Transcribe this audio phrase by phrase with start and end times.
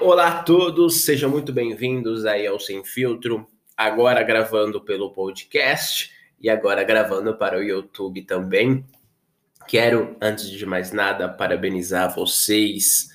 [0.00, 6.48] Olá a todos, sejam muito bem-vindos aí ao Sem Filtro, agora gravando pelo podcast e
[6.48, 8.84] agora gravando para o YouTube também.
[9.66, 13.08] Quero, antes de mais nada, parabenizar vocês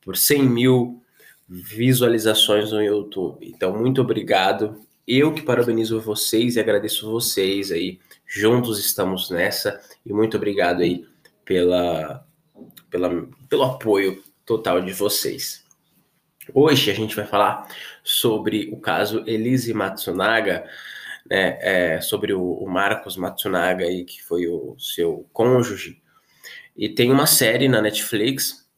[0.00, 1.02] por 100 mil
[1.46, 3.46] visualizações no YouTube.
[3.46, 4.80] Então, muito obrigado.
[5.06, 8.00] Eu que parabenizo vocês e agradeço vocês aí.
[8.26, 11.06] Juntos estamos nessa e muito obrigado aí
[11.44, 12.26] pela,
[12.88, 15.62] pela, pelo apoio total de vocês.
[16.52, 17.68] Hoje a gente vai falar
[18.02, 20.68] sobre o caso Elise Matsunaga,
[21.30, 26.02] né, é, sobre o, o, Marcos Matsunaga, aí, que foi o seu cônjuge.
[26.76, 28.68] E tem uma série na Netflix,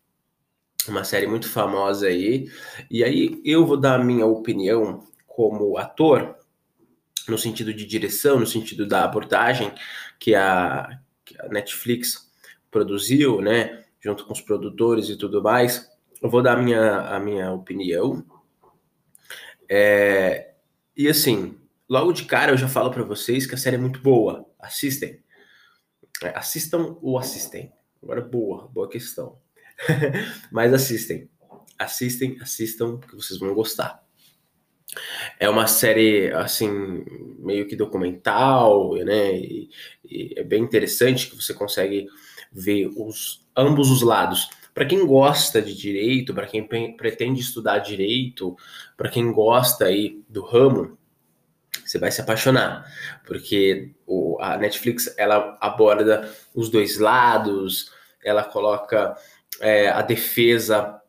[0.86, 2.50] uma série muito famosa aí.
[2.90, 6.36] E aí eu vou dar a minha opinião como ator,
[7.26, 9.72] no sentido de direção, no sentido da abordagem
[10.18, 12.30] que a, que a Netflix
[12.70, 15.93] produziu, né, junto com os produtores e tudo mais
[16.24, 18.24] eu vou dar a minha, a minha opinião.
[19.68, 20.54] É,
[20.96, 21.54] e assim,
[21.86, 24.48] logo de cara eu já falo para vocês que a série é muito boa.
[24.58, 25.22] Assistem.
[26.22, 27.70] É, assistam ou assistem.
[28.02, 29.38] Agora, boa, boa questão.
[30.50, 31.28] Mas assistem.
[31.78, 34.02] Assistem, assistam, porque vocês vão gostar.
[35.38, 37.04] É uma série, assim,
[37.38, 39.36] meio que documental, né?
[39.36, 39.68] E,
[40.02, 42.06] e é bem interessante que você consegue
[42.50, 48.56] ver os, ambos os lados para quem gosta de direito, para quem pretende estudar direito,
[48.96, 50.98] para quem gosta aí do ramo,
[51.84, 52.84] você vai se apaixonar,
[53.24, 59.16] porque o, a Netflix ela aborda os dois lados, ela coloca
[59.60, 61.00] é, a defesa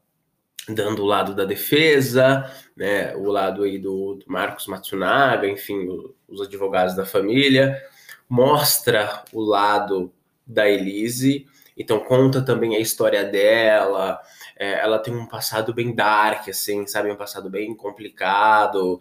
[0.68, 6.16] dando o lado da defesa, né, o lado aí do, do Marcos Matsunaga, enfim, o,
[6.28, 7.82] os advogados da família,
[8.28, 10.12] mostra o lado
[10.46, 14.20] da Elise, então conta também a história dela.
[14.58, 19.00] É, ela tem um passado bem dark, assim, sabe, um passado bem complicado.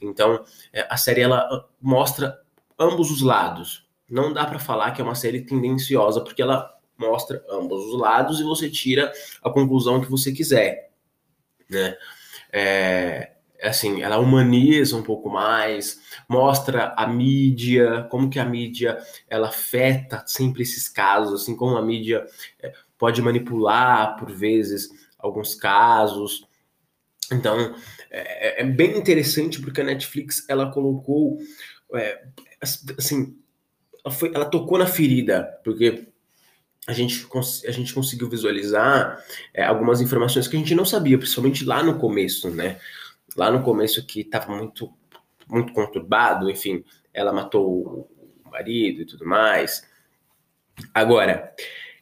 [0.00, 2.38] Então é, a série ela mostra
[2.78, 3.86] ambos os lados.
[4.08, 8.40] Não dá para falar que é uma série tendenciosa porque ela mostra ambos os lados
[8.40, 10.90] e você tira a conclusão que você quiser,
[11.68, 11.96] né?
[12.52, 13.32] É,
[13.68, 20.22] assim, ela humaniza um pouco mais, mostra a mídia, como que a mídia ela afeta
[20.26, 22.26] sempre esses casos, assim como a mídia
[22.60, 26.46] é, pode manipular por vezes alguns casos.
[27.30, 27.74] Então
[28.10, 31.38] é, é bem interessante porque a Netflix ela colocou
[31.94, 32.22] é,
[32.98, 33.36] assim,
[34.04, 36.08] ela, foi, ela tocou na ferida, porque
[36.86, 37.26] a gente,
[37.66, 39.22] a gente conseguiu visualizar
[39.54, 42.78] é, algumas informações que a gente não sabia, principalmente lá no começo, né?
[43.36, 44.92] Lá no começo que estava muito,
[45.48, 48.08] muito conturbado, enfim, ela matou
[48.44, 49.86] o marido e tudo mais.
[50.94, 51.54] Agora,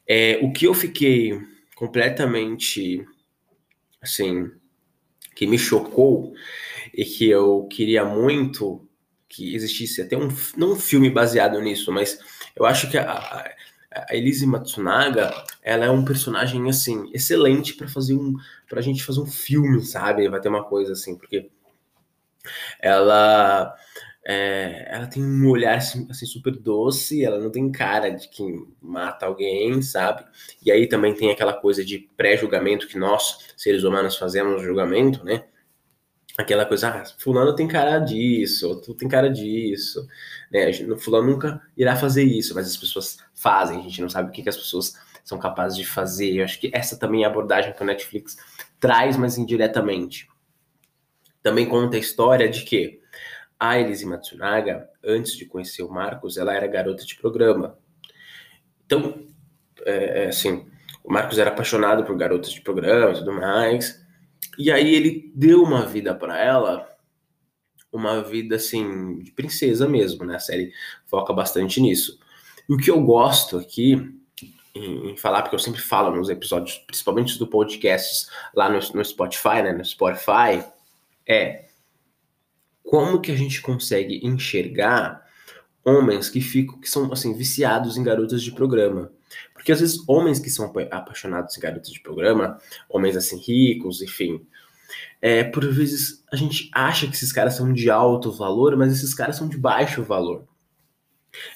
[0.07, 1.39] é, o que eu fiquei
[1.75, 3.05] completamente,
[4.01, 4.51] assim,
[5.35, 6.33] que me chocou
[6.93, 8.87] e que eu queria muito
[9.27, 10.27] que existisse até um,
[10.57, 12.19] não um filme baseado nisso, mas
[12.53, 13.51] eu acho que a, a
[14.09, 15.31] Elise Matsunaga,
[15.61, 18.35] ela é um personagem assim excelente para fazer um
[18.69, 20.29] pra gente fazer um filme, sabe?
[20.29, 21.49] Vai ter uma coisa assim, porque
[22.79, 23.75] ela
[24.25, 28.67] é, ela tem um olhar assim, assim, super doce, ela não tem cara de quem
[28.81, 30.23] mata alguém, sabe?
[30.63, 35.45] E aí também tem aquela coisa de pré-julgamento que nós, seres humanos, fazemos julgamento, né?
[36.37, 40.07] Aquela coisa, ah, fulano tem cara disso, tu tem cara disso,
[40.49, 40.71] né?
[40.97, 44.41] Fulano nunca irá fazer isso, mas as pessoas fazem, a gente não sabe o que,
[44.41, 46.35] que as pessoas são capazes de fazer.
[46.35, 48.37] Eu acho que essa também é a abordagem que o Netflix
[48.79, 50.29] traz, mas indiretamente.
[51.43, 53.01] Também conta a história de que
[53.59, 57.77] a Elise Matsunaga, antes de conhecer o Marcos, ela era garota de programa.
[58.85, 59.27] Então,
[59.85, 60.65] é, é assim,
[61.03, 64.00] o Marcos era apaixonado por garotas de programa e tudo mais.
[64.57, 66.87] E aí ele deu uma vida para ela,
[67.91, 70.35] uma vida assim de princesa mesmo, né?
[70.35, 70.71] A série
[71.05, 72.19] foca bastante nisso.
[72.69, 74.13] E o que eu gosto aqui
[74.73, 79.61] em, falar, porque eu sempre falo nos episódios, principalmente do podcast lá no, no Spotify,
[79.63, 80.63] né, no Spotify,
[81.27, 81.65] é
[82.83, 85.25] como que a gente consegue enxergar
[85.83, 89.11] homens que ficam, que são assim, viciados em garotas de programa.
[89.53, 92.57] Porque às vezes homens que são apaixonados em garotas de programa,
[92.89, 94.45] homens assim ricos, enfim,
[95.21, 99.13] é, por vezes a gente acha que esses caras são de alto valor, mas esses
[99.13, 100.45] caras são de baixo valor.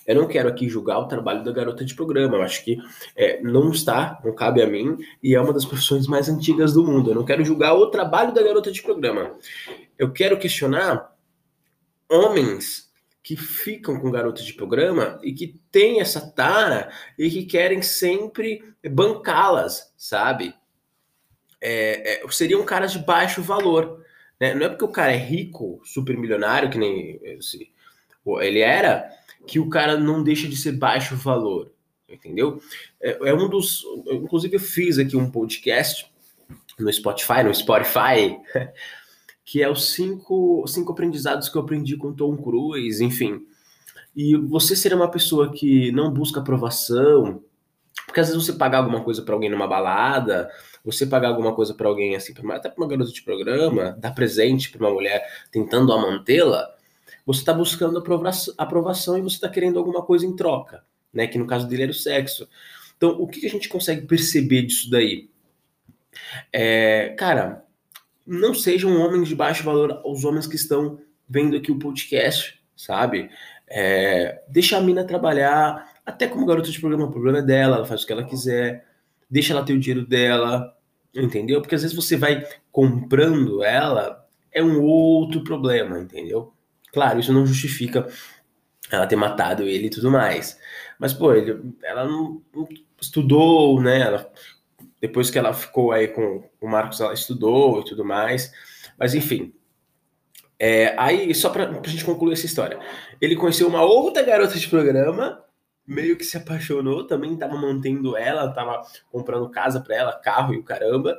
[0.06, 2.38] Eu não quero aqui julgar o trabalho da garota de programa.
[2.38, 2.78] Eu acho que
[3.16, 6.86] é, não está, não cabe a mim, e é uma das profissões mais antigas do
[6.86, 7.12] mundo.
[7.12, 9.36] Eu não quero julgar o trabalho da garota de programa.
[9.98, 11.14] Eu quero questionar
[12.10, 12.85] homens
[13.26, 18.64] que ficam com garotas de programa e que têm essa tara e que querem sempre
[18.84, 20.54] bancá-las, sabe?
[21.66, 24.06] é, é, seriam caras de baixo valor.
[24.40, 24.54] Né?
[24.54, 27.72] Não é porque o cara é rico, super milionário, que nem esse,
[28.40, 29.10] ele era,
[29.48, 31.72] que o cara não deixa de ser baixo valor.
[32.08, 32.62] Entendeu?
[33.02, 33.84] É, é um dos.
[34.12, 36.08] Inclusive, eu fiz aqui um podcast
[36.78, 38.38] no Spotify, no Spotify,
[39.46, 43.46] que é os cinco, cinco aprendizados que eu aprendi com Tom Cruise, enfim.
[44.16, 47.44] E você ser uma pessoa que não busca aprovação,
[48.08, 50.50] porque às vezes você pagar alguma coisa para alguém numa balada,
[50.84, 54.72] você pagar alguma coisa para alguém assim, até para uma garota de programa, dar presente
[54.72, 56.74] para uma mulher tentando mantê-la,
[57.26, 60.84] você está buscando aprovação, aprovação e você está querendo alguma coisa em troca,
[61.14, 61.28] né?
[61.28, 62.48] Que no caso dele era o sexo.
[62.98, 65.30] Então, o que a gente consegue perceber disso daí?
[66.54, 67.65] É, cara,
[68.26, 73.30] não sejam homens de baixo valor os homens que estão vendo aqui o podcast, sabe?
[73.68, 77.86] É, deixa a mina trabalhar, até como garota de programa, o problema é dela, ela
[77.86, 78.86] faz o que ela quiser,
[79.30, 80.76] deixa ela ter o dinheiro dela,
[81.14, 81.62] entendeu?
[81.62, 86.54] Porque às vezes você vai comprando ela, é um outro problema, entendeu?
[86.92, 88.08] Claro, isso não justifica
[88.92, 90.60] ela ter matado ele e tudo mais.
[91.00, 92.68] Mas, pô, ele, ela não, não
[93.02, 94.00] estudou, né?
[94.02, 94.32] Ela
[95.06, 98.52] depois que ela ficou aí com o Marcos, ela estudou e tudo mais.
[98.98, 99.54] Mas enfim.
[100.58, 102.80] É, aí, só pra, pra gente concluir essa história.
[103.22, 105.44] Ele conheceu uma outra garota de programa,
[105.86, 108.82] meio que se apaixonou, também tava mantendo ela, tava
[109.12, 111.16] comprando casa pra ela, carro e o caramba.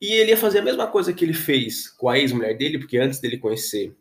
[0.00, 2.98] E ele ia fazer a mesma coisa que ele fez com a ex-mulher dele, porque
[2.98, 3.94] antes dele conhecer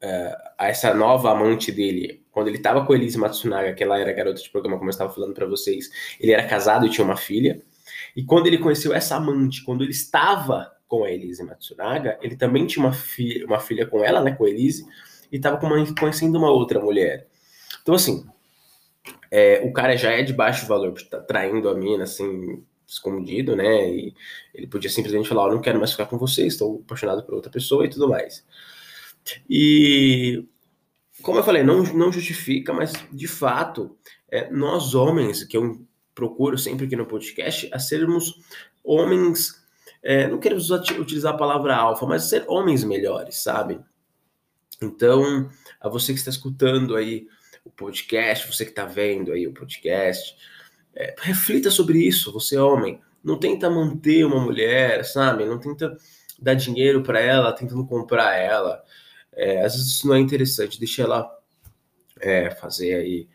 [0.00, 4.12] uh, essa nova amante dele, quando ele tava com a Elise Matsunaga, que ela era
[4.12, 5.90] garota de programa, como eu estava falando para vocês,
[6.20, 7.60] ele era casado e tinha uma filha.
[8.14, 12.66] E quando ele conheceu essa amante, quando ele estava com a Elise Matsunaga, ele também
[12.66, 14.84] tinha uma filha, uma filha com ela, né, com a Elise,
[15.30, 15.56] e estava
[15.98, 17.28] conhecendo uma outra mulher.
[17.80, 18.26] Então, assim,
[19.30, 23.88] é, o cara já é de baixo valor, tá traindo a mina, assim, escondido, né,
[23.88, 24.14] e
[24.52, 27.52] ele podia simplesmente falar, oh, não quero mais ficar com você, estou apaixonado por outra
[27.52, 28.44] pessoa e tudo mais.
[29.48, 30.44] E,
[31.22, 33.96] como eu falei, não, não justifica, mas, de fato,
[34.28, 35.86] é, nós homens, que eu
[36.20, 38.38] procuro sempre aqui no podcast, a sermos
[38.84, 39.64] homens,
[40.02, 40.58] é, não quero
[41.00, 43.80] utilizar a palavra alfa, mas ser homens melhores, sabe?
[44.82, 45.48] Então,
[45.80, 47.26] a você que está escutando aí
[47.64, 50.36] o podcast, você que está vendo aí o podcast,
[50.94, 53.00] é, reflita sobre isso, você é homem.
[53.24, 55.46] Não tenta manter uma mulher, sabe?
[55.46, 55.96] Não tenta
[56.38, 58.82] dar dinheiro para ela, tentando comprar ela.
[59.32, 61.30] É, às vezes isso não é interessante, deixa ela
[62.20, 63.28] é, fazer aí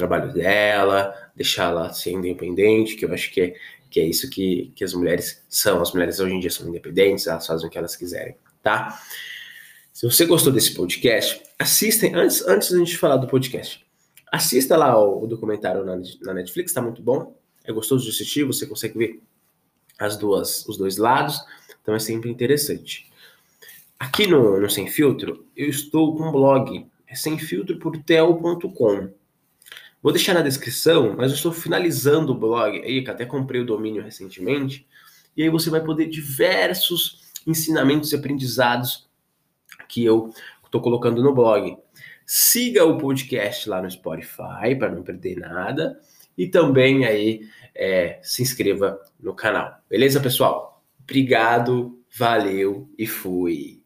[0.00, 3.54] trabalho dela, deixá-la ser independente, que eu acho que é,
[3.90, 5.80] que é isso que, que as mulheres são.
[5.80, 9.00] As mulheres hoje em dia são independentes, elas fazem o que elas quiserem, tá?
[9.92, 13.84] Se você gostou desse podcast, assistem, antes, antes da gente falar do podcast,
[14.32, 17.36] assista lá o, o documentário na, na Netflix, tá muito bom.
[17.64, 19.20] É gostoso de assistir, você consegue ver
[19.98, 21.38] as duas, os dois lados,
[21.82, 23.10] então é sempre interessante.
[23.98, 29.19] Aqui no, no Sem Filtro, eu estou com um blog, é semfiltroportel.com.
[30.02, 33.66] Vou deixar na descrição, mas eu estou finalizando o blog aí, que até comprei o
[33.66, 34.86] domínio recentemente,
[35.36, 39.08] e aí você vai poder diversos ensinamentos e aprendizados
[39.88, 40.32] que eu
[40.64, 41.76] estou colocando no blog.
[42.24, 46.00] Siga o podcast lá no Spotify para não perder nada
[46.38, 47.42] e também aí
[47.74, 49.74] é, se inscreva no canal.
[49.88, 50.82] Beleza, pessoal?
[51.02, 53.79] Obrigado, valeu e fui.